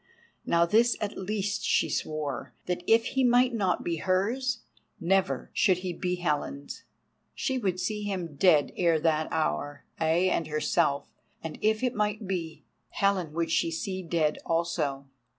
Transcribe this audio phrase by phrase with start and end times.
[0.47, 4.61] Now this at least she swore, that if he might not be hers,
[4.99, 6.85] never should he be Helen's.
[7.35, 11.07] She would see him dead ere that hour, ay, and herself,
[11.43, 15.05] and if it might be, Helen would she see dead also.